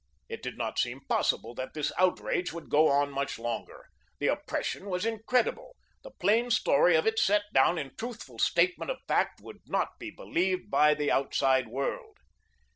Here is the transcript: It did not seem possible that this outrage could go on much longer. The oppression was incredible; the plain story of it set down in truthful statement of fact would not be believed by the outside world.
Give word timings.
It 0.27 0.41
did 0.41 0.57
not 0.57 0.79
seem 0.79 1.01
possible 1.07 1.53
that 1.53 1.75
this 1.75 1.91
outrage 1.95 2.49
could 2.49 2.71
go 2.71 2.87
on 2.87 3.11
much 3.11 3.37
longer. 3.37 3.85
The 4.17 4.29
oppression 4.29 4.87
was 4.89 5.05
incredible; 5.05 5.75
the 6.01 6.09
plain 6.09 6.49
story 6.49 6.95
of 6.95 7.05
it 7.05 7.19
set 7.19 7.43
down 7.53 7.77
in 7.77 7.95
truthful 7.95 8.39
statement 8.39 8.89
of 8.89 8.97
fact 9.07 9.41
would 9.41 9.59
not 9.67 9.99
be 9.99 10.09
believed 10.09 10.71
by 10.71 10.95
the 10.95 11.11
outside 11.11 11.67
world. 11.67 12.17